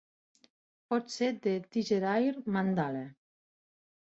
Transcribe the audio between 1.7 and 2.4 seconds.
Tigerair